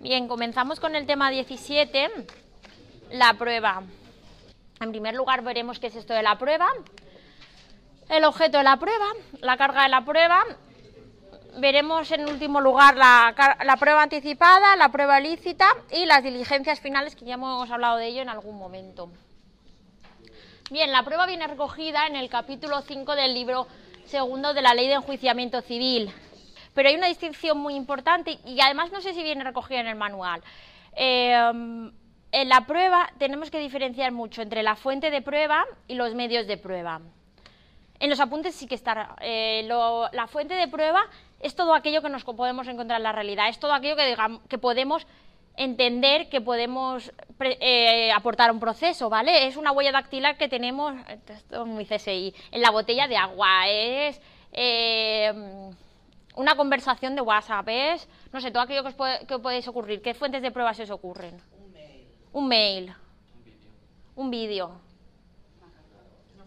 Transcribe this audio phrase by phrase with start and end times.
[0.00, 2.08] Bien, comenzamos con el tema 17,
[3.10, 3.82] la prueba.
[4.80, 6.68] En primer lugar veremos qué es esto de la prueba,
[8.08, 9.06] el objeto de la prueba,
[9.40, 10.44] la carga de la prueba.
[11.58, 17.24] Veremos en último lugar la, prueba anticipada, la prueba lícita y las diligencias finales, que
[17.24, 19.10] ya hemos hablado de ello en algún momento.
[20.70, 23.66] Bien, la prueba viene recogida en el capítulo 5 del libro
[24.06, 26.10] segundo de la Ley de Enjuiciamiento Civil.
[26.74, 29.96] Pero hay una distinción muy importante y además no sé si viene recogida en el
[29.96, 30.42] manual.
[30.94, 31.34] Eh,
[32.32, 36.46] en la prueba tenemos que diferenciar mucho entre la fuente de prueba y los medios
[36.46, 37.00] de prueba.
[37.98, 39.16] En los apuntes sí que está.
[39.22, 41.08] Eh, la fuente de prueba
[41.40, 44.16] es todo aquello que nos podemos encontrar en la realidad, es todo aquello que,
[44.48, 45.06] que podemos
[45.56, 49.46] entender que podemos eh, aportar a un proceso, ¿vale?
[49.46, 50.94] Es una huella dactilar que tenemos,
[51.28, 54.20] esto es muy CSI, en la botella de agua, es
[54.52, 55.32] eh,
[56.36, 60.02] una conversación de WhatsApp, es, no sé, todo aquello que os, puede, que podéis ocurrir.
[60.02, 61.40] ¿Qué fuentes de pruebas se os ocurren?
[61.52, 62.06] Un mail.
[62.32, 62.94] Un mail.
[64.14, 64.80] Un vídeo.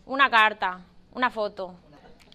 [0.05, 0.81] Una carta.
[1.14, 1.76] Una foto.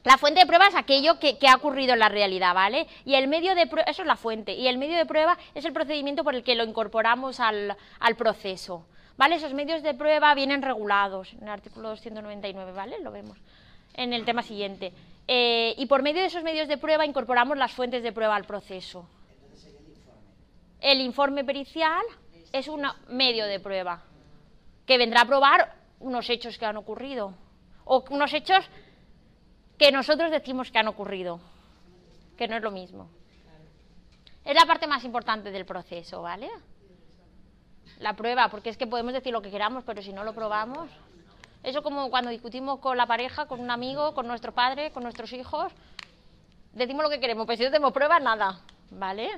[0.04, 2.86] La fuente de prueba es aquello que, ha ocurrido en la realidad, ¿vale?
[3.06, 5.64] Y el medio de prueba, eso es la fuente, y el medio de prueba es
[5.64, 7.74] el procedimiento por el que lo incorporamos al,
[8.18, 9.36] proceso, ¿vale?
[9.36, 13.00] Esos medios de prueba vienen regulados en el artículo 299, ¿vale?
[13.00, 13.38] Lo vemos
[13.94, 14.92] en el tema siguiente.
[15.26, 18.44] Eh, y por medio de esos medios de prueba incorporamos las fuentes de prueba al
[18.44, 19.08] proceso.
[20.82, 22.04] El informe pericial
[22.52, 24.02] es un medio de prueba
[24.84, 27.32] que vendrá a probar unos hechos que han ocurrido
[27.86, 28.68] o unos hechos
[29.78, 31.40] que nosotros decimos que han ocurrido,
[32.36, 33.08] que no es lo mismo.
[34.44, 36.50] Es la parte más importante del proceso, ¿vale?
[37.98, 40.90] La prueba, porque es que podemos decir lo que queramos, pero si no lo probamos.
[41.62, 45.32] Eso como cuando discutimos con la pareja, con un amigo, con nuestro padre, con nuestros
[45.32, 45.72] hijos,
[46.72, 49.30] decimos lo que queremos, pero si no tenemos prueba, nada, ¿vale?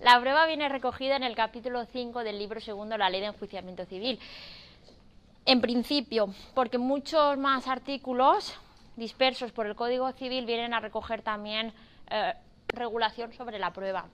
[0.00, 3.84] La prueba viene recogida en el capítulo 5 del libro segundo, la ley de enjuiciamiento
[3.84, 4.18] civil.
[5.44, 8.54] En principio, porque muchos más artículos
[9.00, 11.72] dispersos por el Código Civil vienen a recoger también
[12.10, 12.34] eh,
[12.68, 14.08] regulación sobre la prueba.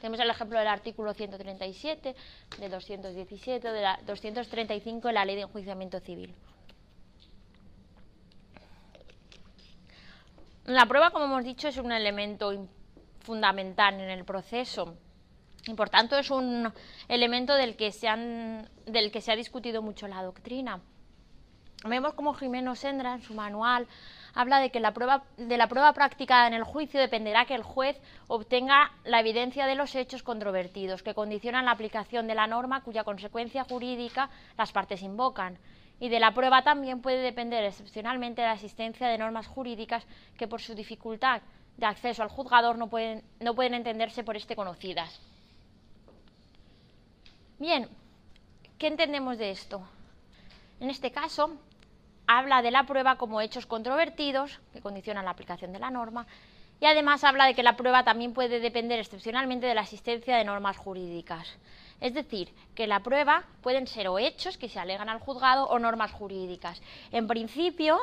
[0.00, 2.14] Tenemos el ejemplo del artículo 137,
[2.60, 6.34] de 217, de la 235 de la Ley de Enjuiciamiento Civil.
[10.66, 12.68] La prueba, como hemos dicho, es un elemento
[13.20, 14.94] fundamental en el proceso
[15.66, 16.70] y por tanto es un
[17.08, 18.08] elemento del que se,
[18.86, 20.82] del que se ha discutido mucho la doctrina.
[21.84, 23.86] Vemos como Jimeno Sendra en su manual
[24.34, 27.62] habla de que la prueba, de la prueba práctica en el juicio dependerá que el
[27.62, 32.82] juez obtenga la evidencia de los hechos controvertidos que condicionan la aplicación de la norma
[32.82, 35.58] cuya consecuencia jurídica las partes invocan.
[36.00, 40.06] Y de la prueba también puede depender excepcionalmente la existencia de normas jurídicas
[40.36, 41.42] que por su dificultad
[41.76, 45.20] de acceso al juzgador no pueden, no pueden entenderse por este conocidas.
[47.58, 47.88] Bien,
[48.78, 49.82] ¿qué entendemos de esto?
[50.78, 51.58] En este caso,
[52.28, 56.26] habla de la prueba como hechos controvertidos, que condicionan la aplicación de la norma,
[56.78, 60.44] y además habla de que la prueba también puede depender excepcionalmente de la existencia de
[60.44, 61.48] normas jurídicas.
[62.00, 65.78] Es decir, que la prueba pueden ser o hechos que se alegan al juzgado o
[65.80, 66.80] normas jurídicas.
[67.10, 67.98] En principio,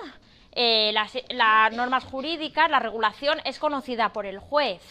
[0.51, 4.81] eh, las, las normas jurídicas, la regulación es conocida por el juez.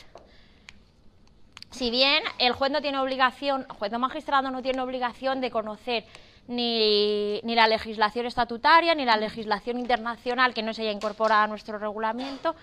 [1.72, 5.50] Si bien el juez no tiene obligación, el juez o magistrado no tiene obligación de
[5.50, 6.04] conocer
[6.48, 11.78] ni, la legislación estatutaria, ni la legislación internacional que no se haya incorporado a nuestro
[11.78, 12.54] regulamiento,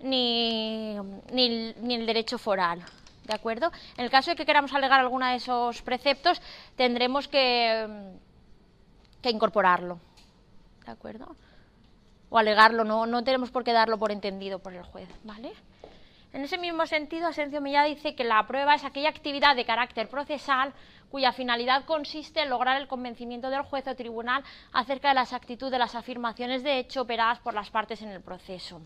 [0.00, 2.82] ni, el derecho foral.
[3.24, 3.70] ¿De acuerdo?
[3.96, 6.40] En el caso de que queramos alegar alguno de esos preceptos,
[6.76, 7.86] tendremos que,
[9.22, 10.00] que incorporarlo.
[10.84, 11.36] ¿De acuerdo?
[12.28, 15.08] O alegarlo, no, no tenemos por qué darlo por entendido por el juez.
[15.22, 15.52] ¿Vale?
[16.32, 20.08] En ese mismo sentido, Asencio Millán dice que la prueba es aquella actividad de carácter
[20.08, 20.72] procesal
[21.10, 25.72] cuya finalidad consiste en lograr el convencimiento del juez o tribunal acerca de la exactitud
[25.72, 28.80] de las afirmaciones de hecho operadas por las partes en el proceso.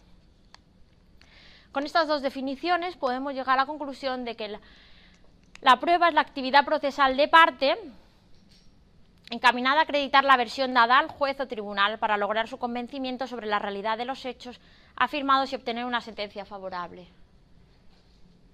[1.70, 4.60] Con estas dos definiciones podemos llegar a la conclusión de que la,
[5.60, 7.76] la prueba es la actividad procesal de parte
[9.28, 13.48] encaminada a acreditar la versión dada al juez o tribunal para lograr su convencimiento sobre
[13.48, 14.60] la realidad de los hechos
[14.96, 17.06] afirmados y obtener una sentencia favorable.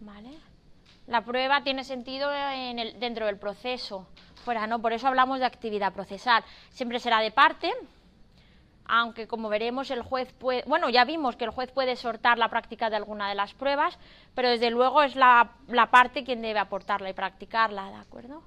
[0.00, 0.31] ¿Vale?
[1.06, 2.31] La prueba tiene sentido
[2.99, 4.06] dentro del proceso,
[4.44, 6.44] fuera no, por eso hablamos de actividad procesal.
[6.70, 7.73] Siempre será de parte,
[8.87, 12.49] aunque como veremos el juez puede, bueno, ya vimos que el juez puede sortar la
[12.49, 13.99] práctica de alguna de las pruebas,
[14.35, 18.43] pero desde luego es la, la parte quien debe aportarla y practicarla, ¿de acuerdo?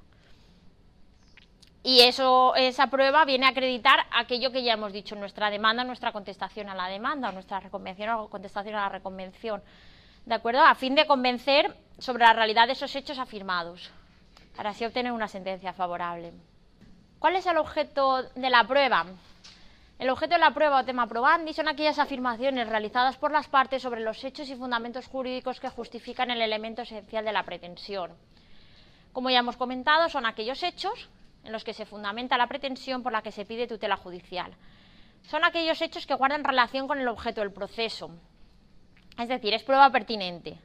[1.84, 6.14] y eso, esa prueba viene a acreditar aquello que ya hemos dicho, nuestra demanda, nuestra
[6.14, 9.62] contestación a la demanda, nuestra reconvención o contestación a la reconvención.
[10.26, 10.62] ¿De acuerdo?
[10.62, 13.92] A fin de convencer sobre la realidad de esos hechos afirmados,
[14.56, 16.32] para así obtener una sentencia favorable.
[17.20, 19.06] ¿Cuál es el objeto de la prueba?
[20.00, 23.82] El objeto de la prueba o tema probandi son aquellas afirmaciones realizadas por las partes
[23.82, 28.12] sobre los hechos y fundamentos jurídicos que justifican el elemento esencial de la pretensión.
[29.12, 31.10] Como ya hemos comentado, son aquellos hechos
[31.44, 34.54] en los que se fundamenta la pretensión por la que se pide tutela judicial.
[35.24, 38.10] Son aquellos hechos que guardan relación con el objeto del proceso,
[39.18, 40.58] es decir, es prueba pertinente.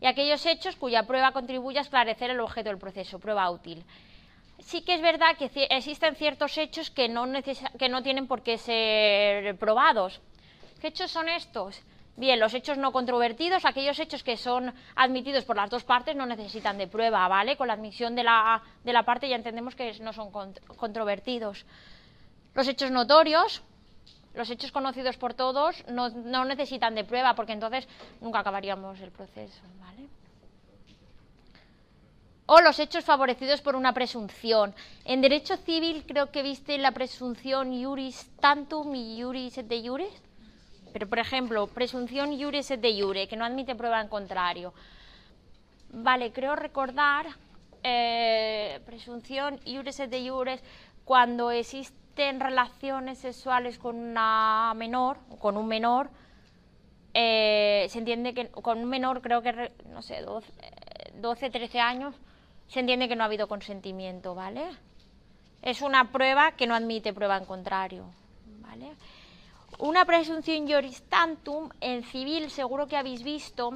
[0.00, 3.84] Y aquellos hechos cuya prueba contribuye a esclarecer el objeto del proceso, prueba útil
[4.62, 7.26] sí que es verdad que existen ciertos hechos que no,
[7.78, 10.20] que no tienen por qué ser probados.
[10.80, 11.82] ¿Qué hechos son estos?
[12.16, 16.26] Bien, los hechos no controvertidos, aquellos hechos que son admitidos por las dos partes no
[16.26, 17.56] necesitan de prueba, ¿vale?
[17.56, 21.64] Con la admisión de la, de la parte ya entendemos que no son controvertidos.
[22.54, 23.62] Los hechos notorios,
[24.34, 27.88] los hechos conocidos por todos no, necesitan de prueba porque entonces
[28.20, 30.08] nunca acabaríamos el proceso, ¿vale?
[32.52, 34.74] o los hechos favorecidos por una presunción.
[35.04, 40.08] En derecho civil creo que viste la presunción iuris tantum y iuris et de iure.
[40.92, 44.74] Pero, por ejemplo, presunción iuris et de iure, que no admite prueba en contrario.
[45.92, 47.26] Vale, creo recordar
[47.84, 50.58] eh, presunción iuris et de iure
[51.04, 51.52] cuando
[52.20, 56.10] existen relaciones sexuales con una menor, con un menor,
[57.14, 60.52] eh, se entiende que con un menor creo que, no sé, 12,
[61.14, 62.14] 12 13 años,
[62.68, 64.64] se entiende que no ha habido consentimiento, ¿vale?
[65.62, 68.04] Es una prueba que no admite prueba en contrario,
[68.60, 68.92] ¿vale?
[69.78, 73.72] Una presunción juris tantum, en civil seguro que habéis visto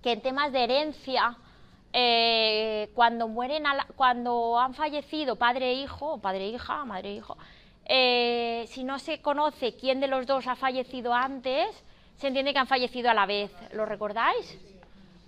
[0.00, 1.36] que en temas de herencia,
[1.98, 3.64] eh, cuando mueren,
[3.96, 7.38] cuando han fallecido padre e hijo, padre e hija, madre e hijo,
[7.86, 11.66] eh, si no se conoce quién de los dos ha fallecido antes,
[12.16, 13.50] se entiende que han fallecido a la vez.
[13.72, 14.58] ¿Lo recordáis?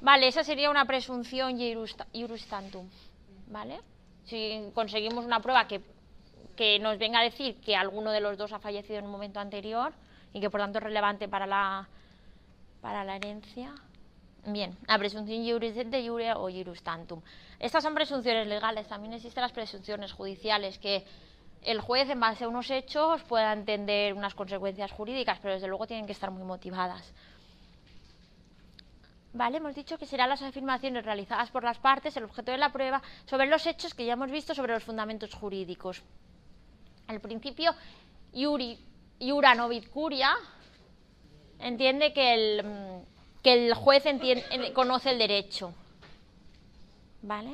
[0.02, 2.86] Vale, esa sería una presunción iurus tantum,
[3.46, 3.80] ¿vale?
[4.26, 5.80] Si conseguimos una prueba que,
[6.54, 9.40] que, nos venga a decir que alguno de los dos ha fallecido en un momento
[9.40, 9.94] anterior
[10.34, 11.88] y que por tanto es relevante para la,
[12.82, 13.72] para la herencia.
[14.50, 17.20] Bien, la presunción iuris iure o iurus tantum.
[17.58, 21.04] Estas son presunciones legales, también existen las presunciones judiciales que
[21.62, 25.86] el juez en base a unos hechos pueda entender unas consecuencias jurídicas, pero desde luego
[25.86, 27.12] tienen que estar muy motivadas.
[29.34, 29.58] ¿Vale?
[29.58, 33.02] Hemos dicho que serán las afirmaciones realizadas por las partes, el objeto de la prueba,
[33.26, 36.02] sobre los hechos que ya hemos visto sobre los fundamentos jurídicos.
[37.06, 37.74] El principio
[38.32, 40.34] iura novit curia
[41.58, 43.17] entiende que el, mm,
[43.48, 44.04] el juez
[44.74, 45.74] conoce el derecho.
[47.22, 47.52] ¿Vale?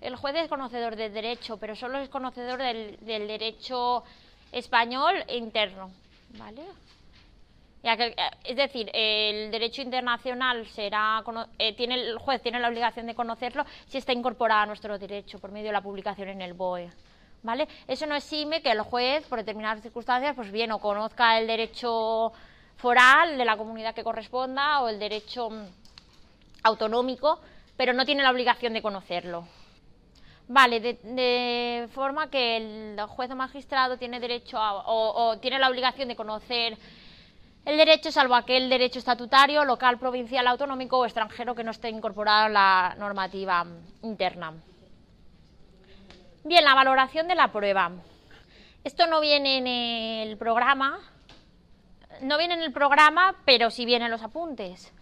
[0.00, 4.02] El juez es conocedor del derecho, pero solo es conocedor del, del derecho
[4.50, 5.90] español e interno.
[6.36, 6.62] ¿Vale?
[7.82, 8.14] Eh,
[8.44, 11.22] es decir, el derecho internacional será,
[11.58, 15.40] eh, tiene el juez tiene la obligación de conocerlo si está incorporado a nuestro derecho
[15.40, 16.90] por medio de la publicación en el BOE.
[17.42, 17.66] ¿Vale?
[17.88, 22.32] Eso no exime que el juez, por determinadas circunstancias, pues bien, o conozca el derecho
[22.76, 25.66] foral de la comunidad que corresponda o el derecho mm,
[26.64, 27.40] autonómico,
[27.76, 29.46] pero no tiene la obligación de conocerlo.
[30.48, 36.16] Vale, de, forma que el juez o magistrado tiene derecho o tiene la obligación de
[36.16, 36.76] conocer
[37.64, 42.48] el derecho, salvo aquel derecho estatutario, local, provincial, autonómico o extranjero que no esté incorporado
[42.48, 43.64] en la normativa
[44.02, 44.52] interna.
[46.42, 47.92] Bien, la valoración de la prueba.
[48.82, 50.98] Esto no viene en el programa,
[52.20, 54.92] no viene en el programa, pero sí vienen los apuntes.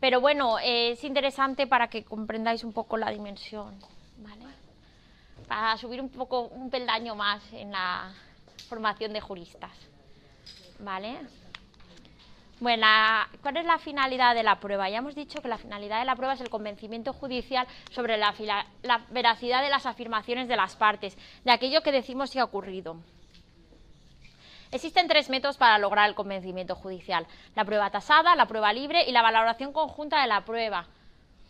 [0.00, 3.78] Pero bueno, es interesante para que comprendáis un poco la dimensión,
[4.18, 4.44] ¿vale?
[5.48, 8.12] Para subir un poco, un peldaño más en la
[8.68, 9.72] formación de juristas.
[10.78, 11.16] ¿Vale?
[12.58, 12.86] Bueno,
[13.42, 14.88] ¿cuál es la finalidad de la prueba?
[14.88, 18.34] Ya hemos dicho que la finalidad de la prueba es el convencimiento judicial sobre la,
[19.10, 22.96] veracidad de las afirmaciones de las partes, de aquello que decimos si ha ocurrido.
[24.76, 27.26] Existen tres métodos para lograr el convencimiento judicial.
[27.54, 30.86] La prueba tasada, la prueba libre y la valoración conjunta de la prueba,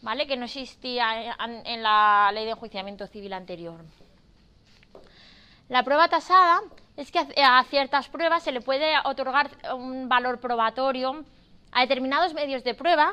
[0.00, 0.28] ¿vale?
[0.28, 3.84] que no existía en la ley de enjuiciamiento civil anterior.
[5.68, 6.60] La prueba tasada
[6.96, 11.24] es que a ciertas pruebas se le puede otorgar un valor probatorio.
[11.72, 13.12] A determinados medios de prueba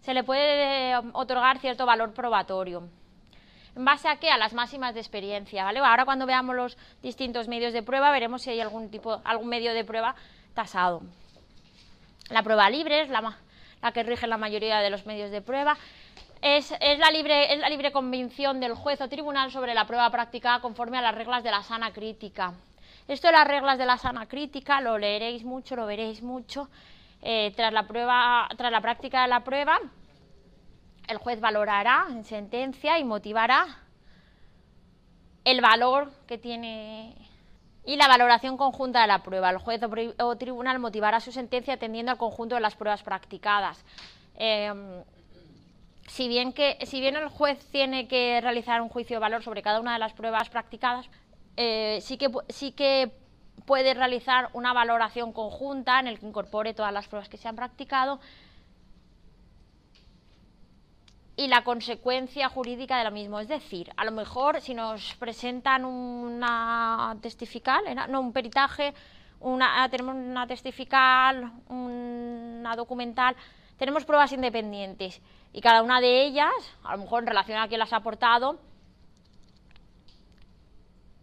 [0.00, 2.88] se le puede otorgar cierto valor probatorio.
[3.76, 4.30] ¿En base a qué?
[4.30, 5.78] A las máximas de experiencia, ¿vale?
[5.80, 9.72] Ahora cuando veamos los distintos medios de prueba veremos si hay algún tipo, algún medio
[9.72, 10.14] de prueba
[10.54, 11.02] tasado.
[12.30, 13.36] La prueba libre es la,
[13.82, 15.76] la que rige la mayoría de los medios de prueba.
[16.42, 20.60] es, la libre, es la libre convicción del juez o tribunal sobre la prueba practicada
[20.60, 22.54] conforme a las reglas de la sana crítica.
[23.08, 26.68] Esto de las reglas de la sana crítica lo leeréis mucho, lo veréis mucho.
[27.22, 29.78] Eh, tras, la prueba, tras la práctica de la prueba,
[31.10, 33.66] el juez valorará en sentencia y motivará
[35.44, 37.16] el valor que tiene
[37.84, 39.50] y la valoración conjunta de la prueba.
[39.50, 39.80] El juez
[40.18, 43.84] o, tribunal motivará su sentencia atendiendo al conjunto de las pruebas practicadas.
[44.36, 45.02] Em,
[46.06, 49.62] si bien, que, si bien el juez tiene que realizar un juicio de valor sobre
[49.62, 51.08] cada una de las pruebas practicadas,
[51.56, 53.10] eh, sí, que, sí que
[53.66, 57.56] puede realizar una valoración conjunta en el que incorpore todas las pruebas que se han
[57.56, 58.20] practicado
[61.40, 63.40] y la consecuencia jurídica de lo mismo.
[63.40, 68.92] Es decir, a lo mejor si nos presentan una testifical, no, un peritaje,
[69.40, 73.34] una, tenemos una testifical, una documental,
[73.78, 75.22] tenemos pruebas independientes
[75.54, 76.52] y cada una de ellas,
[76.84, 78.58] a lo mejor en relación a quién las ha aportado,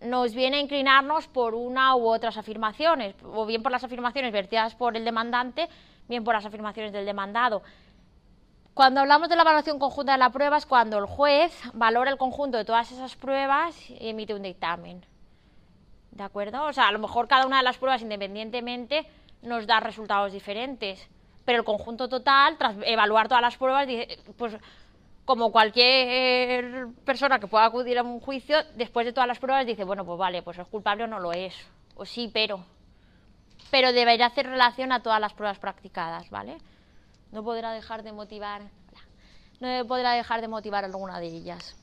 [0.02, 4.74] nos viene a inclinarnos por una u otras afirmaciones, o bien por las afirmaciones vertidas
[4.74, 5.70] por el demandante,
[6.10, 7.62] bien por las afirmaciones del demandado.
[8.78, 12.18] Cuando hablamos de la evaluación conjunta de la prueba es cuando el juez valora el
[12.20, 15.04] conjunto de todas esas pruebas y emite un dictamen.
[16.12, 16.64] ¿De acuerdo?
[16.66, 19.08] O sea, a lo mejor cada una de las pruebas independientemente
[19.42, 21.10] nos da resultados diferentes,
[21.44, 23.88] pero el conjunto total, tras evaluar todas las pruebas,
[24.38, 24.56] pues
[25.26, 29.86] como cualquier persona que pueda acudir a un juicio, después de todas las pruebas dice,
[29.86, 31.56] bueno, pues vale, pues es culpable o no lo es,
[31.96, 32.60] o sí, pero.
[33.72, 36.60] Pero debería hacer relación a todas las pruebas practicadas, ¿vale?
[37.38, 38.64] No podrá dejar de motivar,
[39.60, 41.76] no podrá dejar de motivar alguna de ellas.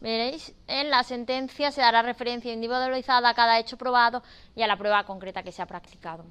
[0.00, 4.22] Veréis, en la sentencia se dará referencia individualizada a cada hecho probado
[4.54, 6.26] y a la prueba concreta que se ha practicado.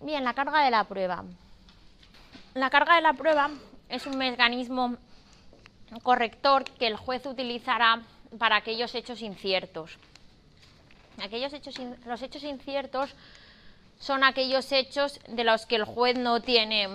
[0.00, 1.22] Bien, la carga de la prueba.
[2.54, 3.50] La carga de la prueba
[3.88, 4.96] es un mecanismo
[6.02, 8.02] corrector que el juez utilizará
[8.36, 9.96] para aquellos hechos inciertos.
[11.22, 13.14] Aquellos hechos, los hechos inciertos
[14.00, 16.88] son aquellos hechos de los que el juez no tiene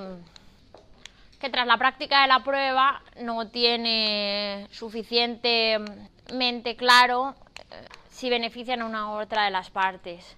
[1.40, 7.36] que tras la práctica de la prueba no tiene suficientemente claro
[7.72, 10.38] eh, si benefician a una u otra de las partes.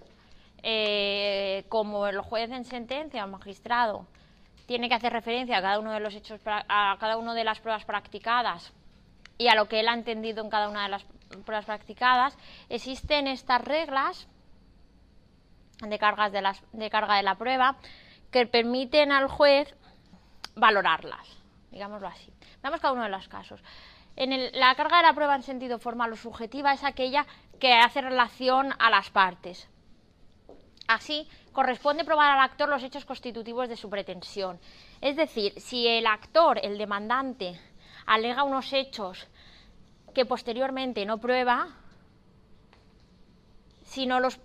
[0.63, 4.07] Eh, como el juez en sentencia o magistrado
[4.65, 7.59] tiene que hacer referencia a cada uno de los hechos, a cada una de las
[7.59, 8.73] pruebas practicadas
[9.37, 11.05] y a lo que él ha entendido en cada una de las
[11.45, 12.37] pruebas practicadas,
[12.69, 14.27] existen estas reglas
[15.79, 17.77] de, cargas de, las, de carga de la prueba
[18.31, 19.73] que permiten al juez
[20.57, 21.27] valorarlas,
[21.71, 22.31] digámoslo así.
[22.61, 23.61] Veamos cada uno de los casos.
[24.15, 27.25] En la carga de la prueba en sentido formal o subjetiva es aquella
[27.59, 29.69] que hace relación a las partes.
[30.87, 34.59] Así, corresponde probar al actor los hechos constitutivos de su pretensión.
[35.01, 37.59] Es decir, si el actor, el demandante,
[38.05, 39.27] alega unos hechos
[40.15, 41.67] que posteriormente no prueba,
[43.83, 44.39] si no los,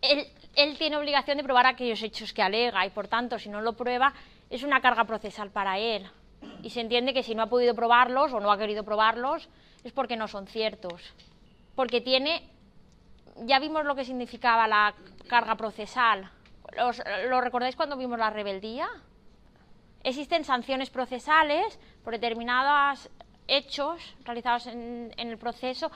[0.00, 3.60] él, él tiene obligación de probar aquellos hechos que alega y, por tanto, si no
[3.60, 4.12] lo prueba,
[4.52, 6.08] es una carga procesal para él.
[6.62, 9.48] Y se entiende que si no ha podido probarlos o no ha querido probarlos
[9.82, 11.14] es porque no son ciertos.
[11.74, 12.48] Porque tiene,
[13.46, 14.94] ya vimos lo que significaba la
[15.26, 16.30] carga procesal.
[17.28, 18.88] ¿Lo recordáis cuando vimos la rebeldía?
[20.04, 23.08] Existen sanciones procesales por determinados
[23.48, 25.90] hechos realizados en el proceso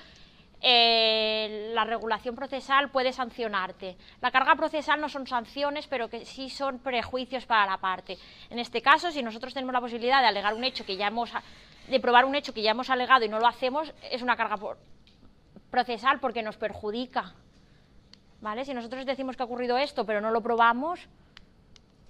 [0.60, 3.96] eh, la regulación procesal puede sancionarte.
[4.20, 8.18] La carga procesal no son sanciones, pero que sí son prejuicios para la parte.
[8.50, 11.30] En este caso, si nosotros tenemos la posibilidad de alegar un hecho que ya hemos,
[11.88, 14.56] de probar un hecho que ya hemos alegado y no lo hacemos, es una carga
[15.70, 17.34] procesal porque nos perjudica.
[18.40, 18.64] ¿Vale?
[18.64, 21.08] Si nosotros decimos que ha ocurrido esto, pero no lo probamos,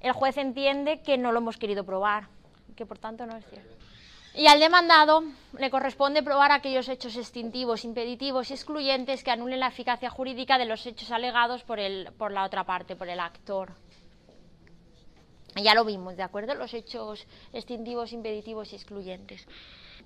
[0.00, 2.28] el juez entiende que no lo hemos querido probar,
[2.74, 3.85] que por tanto no es cierto.
[4.36, 5.22] Y al demandado
[5.58, 10.66] le corresponde probar aquellos hechos extintivos, impeditivos y excluyentes que anulen la eficacia jurídica de
[10.66, 13.72] los hechos alegados por, el, por la otra parte, por el actor.
[15.54, 16.54] Ya lo vimos, ¿de acuerdo?
[16.54, 19.48] Los hechos extintivos, impeditivos y excluyentes.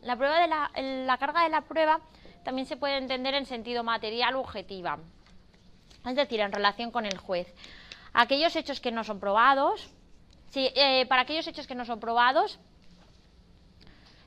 [0.02, 2.00] La, prueba de la, la carga de la prueba
[2.44, 5.00] también se puede entender en sentido material u objetiva,
[6.06, 7.52] es decir, en relación con el juez.
[8.12, 9.90] Aquellos hechos que no son probados,
[10.54, 12.60] eh, para aquellos hechos que no son probados,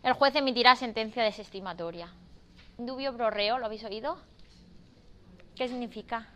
[0.03, 2.09] el juez emitirá sentencia desestimatoria.
[2.77, 4.17] Dubio pro reo, ¿lo habéis oído?
[5.55, 6.27] ¿Qué significa?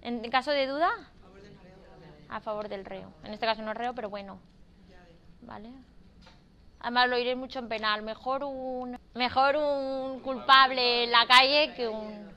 [0.00, 0.90] En caso de duda,
[2.28, 3.12] a favor del reo.
[3.24, 4.38] En este caso no es reo, pero bueno.
[5.42, 5.70] ¿Vale?
[6.80, 8.02] Además lo iré mucho en penal.
[8.02, 12.30] Mejor un, mejor un culpable en la calle que un...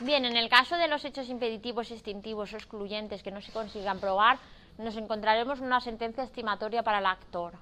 [0.00, 4.00] Bien, en el caso de los hechos impeditivos, extintivos o excluyentes que no se consigan
[4.00, 4.38] probar,
[4.78, 7.54] nos encontraremos una sentencia estimatoria para el actor.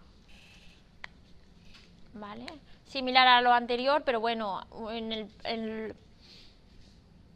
[2.14, 2.46] ¿Vale?
[2.84, 5.94] Similar a lo anterior, pero bueno, en, el, en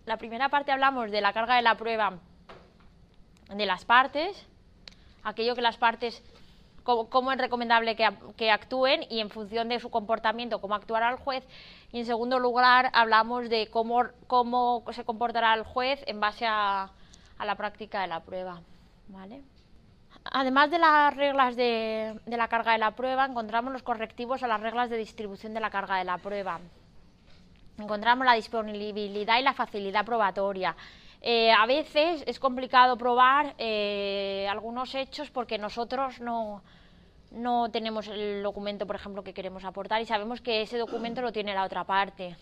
[0.04, 2.18] la primera parte hablamos de la carga de la prueba
[3.54, 4.47] de las partes,
[5.23, 6.23] aquello que las partes,
[6.83, 11.45] cómo, es recomendable que, actúen y en función de su comportamiento, cómo actuará el juez.
[11.92, 16.90] Y en segundo lugar, hablamos de cómo, cómo se comportará el juez en base a,
[17.45, 18.62] la práctica de la prueba.
[19.09, 19.42] ¿vale?
[20.33, 24.61] Además de las reglas de, la carga de la prueba, encontramos los correctivos a las
[24.61, 26.61] reglas de distribución de la carga de la prueba.
[27.78, 30.75] Encontramos la disponibilidad y la facilidad probatoria,
[31.21, 36.62] eh, a veces es complicado probar eh, algunos hechos porque nosotros no,
[37.33, 41.33] no tenemos el documento, por ejemplo, que queremos aportar y sabemos que ese documento lo
[41.33, 42.37] tiene la otra parte.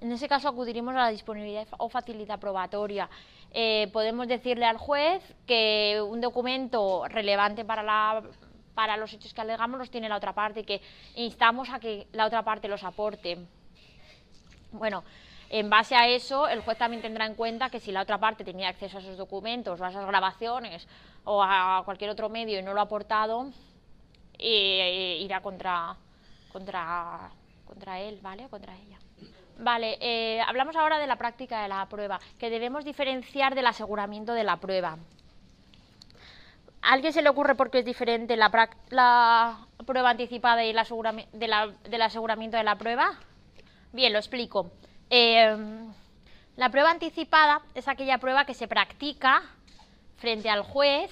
[0.00, 3.08] En ese caso acudiremos a la disponibilidad o facilidad probatoria.
[3.50, 8.22] Eh, podemos decirle al juez que un documento relevante para, la,
[8.74, 10.82] para los hechos que alegamos los tiene la otra parte y que
[11.14, 13.38] instamos a que la otra parte los aporte.
[14.72, 15.02] Bueno,
[15.48, 18.44] en base a eso, el juez también tendrá en cuenta que si la otra parte
[18.44, 20.86] tenía acceso a esos documentos o a esas grabaciones
[21.24, 23.50] o a cualquier otro medio y no lo ha aportado,
[24.38, 25.96] eh, irá contra,
[26.52, 27.30] contra,
[27.64, 28.46] contra él, ¿vale?
[28.50, 28.98] Contra ella.
[29.58, 34.34] Vale, eh, hablamos ahora de la práctica de la prueba, que debemos diferenciar del aseguramiento
[34.34, 34.98] de la prueba.
[36.82, 38.50] ¿A alguien se le ocurre por qué es diferente la,
[38.90, 40.78] la prueba anticipada y el
[41.32, 43.14] del aseguramiento de la prueba?
[43.92, 44.70] Bien, lo explico.
[45.08, 45.92] Em,
[46.56, 49.42] la prueba anticipada es aquella prueba que se practica
[50.18, 51.10] frente al juez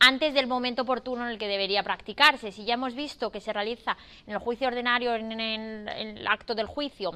[0.00, 2.52] antes del momento oportuno en el que debería practicarse.
[2.52, 6.66] Si ya hemos visto que se realiza en el juicio ordinario, en, el acto del
[6.66, 7.10] juicio,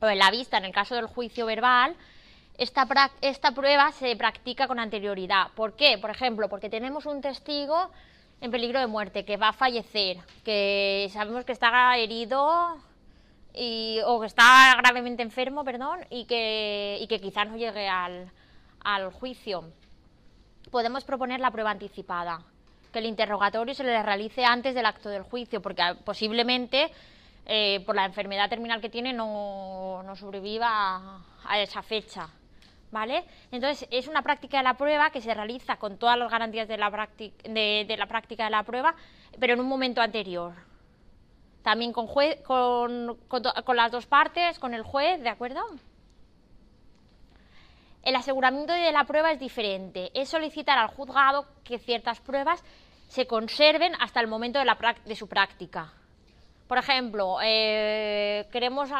[0.00, 1.96] o en la vista, en el caso del juicio verbal,
[2.58, 2.86] esta,
[3.20, 5.48] esta prueba se practica con anterioridad.
[5.54, 5.98] ¿Por qué?
[5.98, 7.90] Por ejemplo, porque tenemos un testigo
[8.40, 12.76] en peligro de muerte, que va a fallecer, que sabemos que está herido
[14.04, 19.64] o que está gravemente enfermo, perdón, y que, y que quizás no llegue al juicio.
[20.70, 22.42] Podemos proponer la prueba anticipada,
[22.92, 26.90] que el interrogatorio se le realice antes del acto del juicio, porque posiblemente
[27.46, 32.28] eh, por la enfermedad terminal que tiene no, sobreviva a, esa fecha.
[32.92, 33.24] ¿Vale?
[33.50, 36.78] Entonces, es una práctica de la prueba que se realiza con todas las garantías de
[36.78, 38.94] la, de, de la práctica de la prueba,
[39.40, 40.54] pero en un momento anterior
[41.66, 45.60] también con, con, las dos partes, con el juez, ¿de acuerdo?
[48.06, 50.12] El aseguramiento de la prueba es diferente.
[50.14, 52.62] Es solicitar al juzgado que ciertas pruebas
[53.08, 55.92] se conserven hasta el momento de, la, de su práctica.
[56.68, 58.90] Por ejemplo, eh, queremos,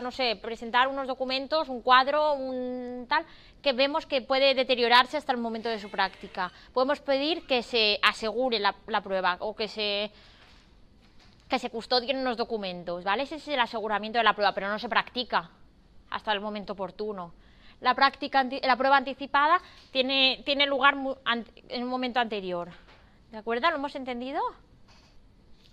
[0.00, 3.26] no sé, presentar unos documentos, un cuadro, un tal,
[3.60, 6.52] que vemos que puede deteriorarse hasta el momento de su práctica.
[6.72, 10.12] Podemos pedir que se asegure la prueba o que se
[11.48, 13.24] que se custodien los documentos, ¿vale?
[13.24, 15.50] Ese es el aseguramiento de la prueba, pero no se practica
[16.10, 17.34] hasta el momento oportuno.
[17.80, 19.60] La, práctica, la prueba anticipada
[19.90, 20.94] tiene, tiene lugar
[21.68, 22.70] en un momento anterior.
[23.30, 23.70] ¿De acuerdo?
[23.70, 24.40] ¿Lo hemos entendido?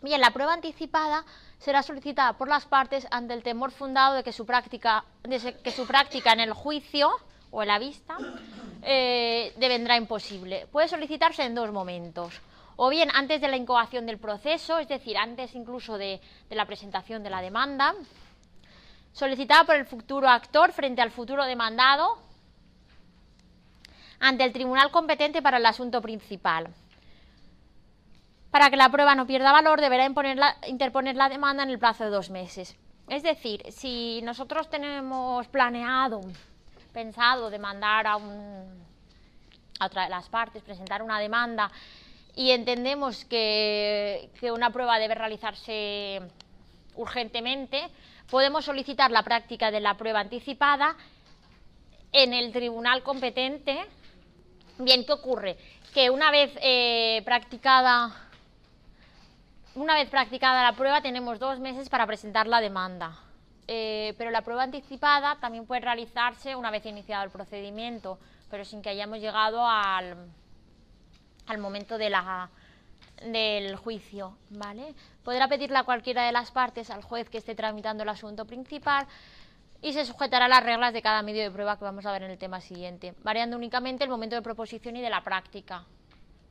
[0.02, 1.24] Bien, la prueba anticipada
[1.58, 5.72] será solicitada por las partes ante el temor fundado de que su práctica, de que
[5.72, 7.10] su práctica en el juicio
[7.52, 8.18] o en la vista
[8.82, 10.68] eh, devendrá imposible.
[10.72, 12.42] Puede solicitarse en dos momentos
[12.76, 17.24] o bien antes de la incoación del proceso, es decir, antes incluso de, la presentación
[17.24, 17.94] de la demanda,
[19.14, 22.18] solicitada por el futuro actor frente al futuro demandado
[24.20, 26.68] ante el tribunal competente para el asunto principal.
[28.52, 30.06] Para que la prueba no pierda valor, deberá
[30.68, 32.76] interponer la demanda en el plazo de dos meses.
[33.10, 36.22] Es decir, si nosotros tenemos planeado,
[36.94, 38.14] pensado demandar a,
[39.80, 41.72] a otra de las partes, presentar una demanda
[42.36, 46.22] y entendemos que, una prueba debe realizarse
[46.96, 47.90] urgentemente,
[48.30, 50.96] podemos solicitar la práctica de la prueba anticipada
[52.12, 53.80] en el tribunal competente.
[54.80, 55.58] Bien, ¿qué ocurre?
[55.94, 58.24] Que una vez eh, practicada
[59.76, 63.18] una vez practicada la prueba tenemos dos meses para presentar la demanda.
[63.68, 68.20] Eh, pero la prueba anticipada también puede realizarse una vez iniciado el procedimiento,
[68.52, 70.28] pero sin que hayamos llegado al,
[71.48, 72.50] al momento de la,
[73.22, 74.96] del juicio, ¿vale?
[75.24, 79.08] Podrá pedirla a cualquiera de las partes al juez que esté tramitando el asunto principal
[79.82, 82.24] y se sujetará a las reglas de cada medio de prueba que vamos a ver
[82.24, 85.86] en el tema siguiente, variando únicamente el momento de proposición y de la práctica.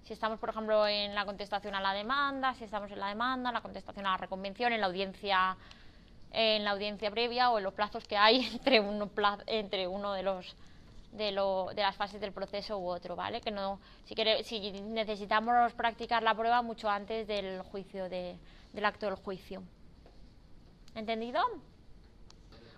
[0.04, 3.52] Si estamos, por ejemplo, en la contestación a la demanda, si estamos en la demanda,
[3.52, 5.56] la contestación a la reconvención, en la audiencia
[6.32, 9.10] en la audiencia previa o en los plazos que hay entre uno,
[9.46, 10.56] entre uno de los
[11.12, 13.40] de, lo, de las fases del proceso u otro, ¿vale?
[13.40, 18.36] Que no, si, si necesitamos practicar la prueba mucho antes del juicio, de,
[18.72, 19.62] del acto del juicio.
[20.94, 21.40] ¿Entendido?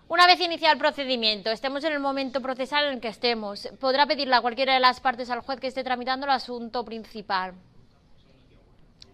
[0.07, 4.05] Una vez iniciado el procedimiento, estemos en el momento procesal en el que estemos, podrá
[4.05, 7.55] pedirle a cualquiera de las partes al juez que esté tramitando el asunto principal.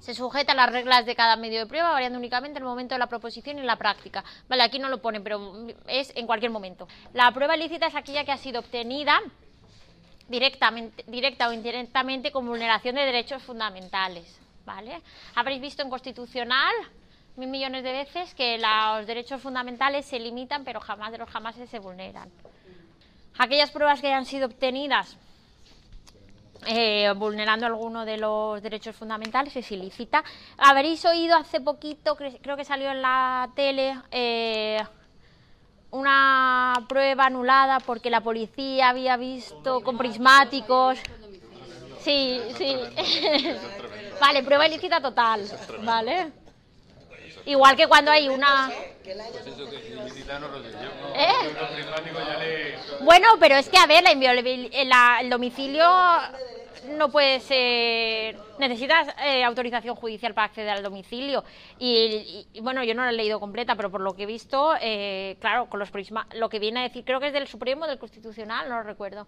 [0.01, 2.99] Se sujeta a las reglas de cada medio de prueba, variando únicamente el momento de
[2.99, 4.23] la proposición y la práctica.
[4.49, 6.87] Vale, aquí no lo pone, pero es en cualquier momento.
[7.13, 9.21] La prueba ilícita es aquella que ha sido obtenida
[10.27, 14.39] directamente, directa o indirectamente con vulneración de derechos fundamentales.
[14.65, 15.01] ¿Vale?
[15.35, 16.73] Habréis visto en Constitucional
[17.35, 21.55] mil millones de veces que los derechos fundamentales se limitan, pero jamás de los jamás
[21.55, 22.29] se vulneran.
[23.37, 25.15] Aquellas pruebas que hayan sido obtenidas
[26.65, 30.23] eh, vulnerando alguno de los derechos fundamentales es ilícita.
[30.57, 34.81] Habréis oído hace poquito, creo que salió en la tele, eh,
[35.91, 40.99] una prueba anulada porque la policía había visto con prismáticos.
[41.99, 42.75] Sí, sí.
[44.21, 45.45] vale, prueba ilícita total.
[45.83, 46.40] Vale.
[47.45, 48.71] Igual que cuando hay una...
[51.15, 51.49] ¿Eh?
[53.01, 55.85] Bueno, pero es que, a ver, la el domicilio
[56.89, 58.37] no puede ser.
[58.59, 61.43] Necesitas eh, autorización judicial para acceder al domicilio.
[61.79, 65.37] Y, bueno, yo no la he leído completa, pero por lo que he visto, eh,
[65.39, 67.99] claro, con los prisma, lo que viene a decir, creo que es del Supremo, del
[67.99, 69.27] Constitucional, no lo recuerdo.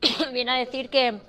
[0.32, 1.20] viene a decir que,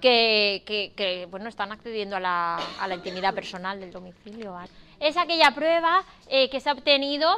[0.00, 4.56] que, bueno, están accediendo a la, a la intimidad personal del domicilio.
[5.02, 7.28] Es aquella prueba eh, que se ha obtenido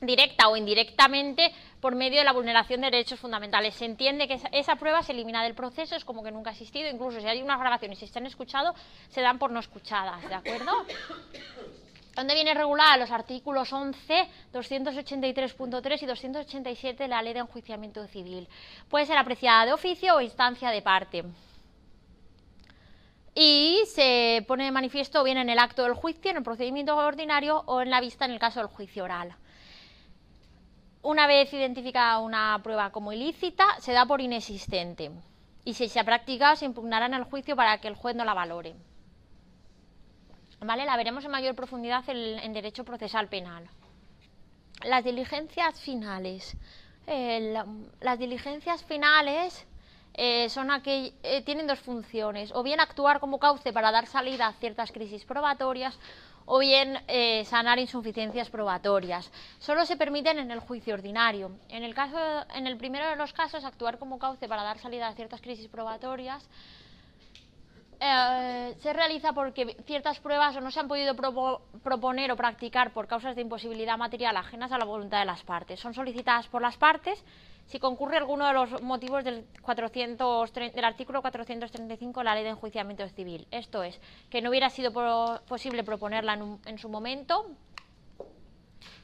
[0.00, 3.74] directa o indirectamente por medio de la vulneración de derechos fundamentales.
[3.74, 6.88] Se entiende que esa, prueba se elimina del proceso, es como que nunca ha existido,
[6.88, 8.72] incluso si hay unas grabaciones y se han escuchado,
[9.08, 10.70] se dan por no escuchadas, ¿de acuerdo?
[12.14, 12.98] ¿Dónde viene regulada?
[12.98, 18.46] Los artículos 11, 283.3 y 287 de la Ley de Enjuiciamiento Civil.
[18.88, 21.24] Puede ser apreciada de oficio o instancia de parte.
[23.34, 27.64] Y se pone de manifiesto bien en el acto del juicio, en el procedimiento ordinario
[27.66, 29.34] o en la vista en el caso del juicio oral.
[31.02, 35.10] Una vez identificada una prueba como ilícita, se da por inexistente
[35.64, 38.24] y si se ha practicado se impugnará en el juicio para que el juez no
[38.24, 38.74] la valore.
[40.60, 40.86] ¿Vale?
[40.86, 43.68] La veremos en mayor profundidad en, derecho procesal penal.
[44.84, 46.56] Las diligencias finales.
[47.06, 49.66] Las diligencias finales
[50.14, 54.46] eh, son aquel, eh, tienen dos funciones, o bien actuar como cauce para dar salida
[54.46, 55.98] a ciertas crisis probatorias,
[56.46, 59.30] o bien eh, sanar insuficiencias probatorias.
[59.58, 61.52] Solo se permiten en el juicio ordinario.
[61.68, 62.18] En el, caso,
[62.54, 65.68] en el primero de los casos, actuar como cauce para dar salida a ciertas crisis
[65.68, 66.46] probatorias
[68.06, 71.16] eh, se realiza porque ciertas pruebas no se han podido
[71.82, 75.80] proponer o practicar por causas de imposibilidad material ajenas a la voluntad de las partes.
[75.80, 77.24] Son solicitadas por las partes
[77.64, 82.50] si concurre alguno de los motivos del, 400, del artículo 435 de la Ley de
[82.50, 83.46] Enjuiciamiento Civil.
[83.50, 84.92] Esto es, que no hubiera sido
[85.46, 87.52] posible proponerla en, su momento,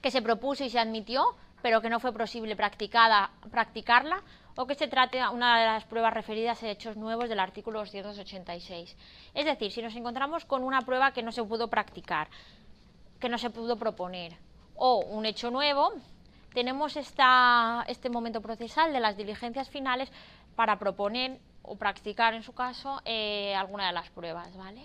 [0.02, 1.24] que se propuso y se admitió,
[1.62, 4.22] pero que no fue posible practicada, practicarla,
[4.60, 8.94] o que se trate una de las pruebas referidas a hechos nuevos del artículo 286.
[9.32, 12.28] Es decir, si nos encontramos con una prueba que no se pudo practicar,
[13.18, 14.36] que no se pudo proponer,
[14.74, 15.94] o un hecho nuevo,
[16.52, 20.12] tenemos este momento procesal de las diligencias finales
[20.56, 24.54] para proponer o practicar, en su caso, eh, alguna de las pruebas.
[24.58, 24.82] ¿vale?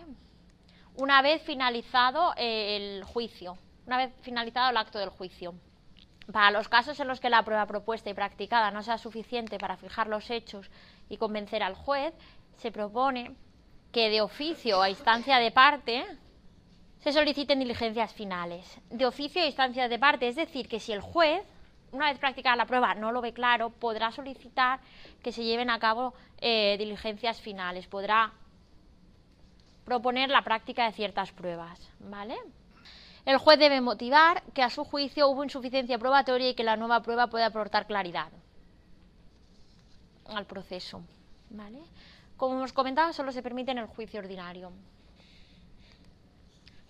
[0.96, 3.58] Una vez finalizado eh, el juicio,
[3.88, 5.54] una vez finalizado el acto del juicio.
[6.32, 9.78] Para los casos en los que la prueba propuesta y practicada no sea suficiente para
[9.78, 10.70] fijar los hechos
[11.10, 12.14] y convencer al juez,
[12.58, 13.36] se propone
[13.92, 16.06] que de oficio a instancia de parte
[17.00, 18.80] se soliciten diligencias finales.
[18.90, 21.44] De oficio a instancia de parte, es decir, que si el juez
[21.96, 24.80] una vez practicada la prueba no lo ve claro, podrá solicitar
[25.24, 28.34] que se lleven a cabo eh, diligencias finales, podrá
[29.86, 32.36] proponer la práctica de ciertas pruebas, ¿vale?
[33.26, 37.02] El juez debe motivar que a su juicio hubo insuficiencia probatoria y que la nueva
[37.02, 38.32] prueba puede aportar claridad
[40.28, 41.02] al proceso,
[41.50, 41.80] ¿vale?
[42.38, 44.72] Como hemos comentado, solo se permite en el juicio ordinario.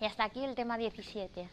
[0.00, 1.48] Y hasta aquí el tema 17.